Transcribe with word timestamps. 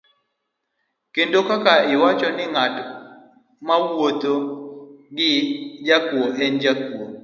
Kendo 1.13 1.39
kaka 1.49 1.73
iwacho 1.93 2.27
ni 2.35 2.45
ng'at 2.53 2.75
mawuotho 3.67 4.33
gi 5.17 5.31
jakuo 5.85 6.23
en 6.43 6.53
jakuo. 6.63 7.03